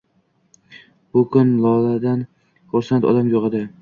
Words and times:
Bu 1.17 1.23
kun 1.35 1.51
Loladan 1.67 2.25
xursand 2.73 3.07
odam 3.13 3.31
yo`q 3.37 3.45
edi 3.53 3.63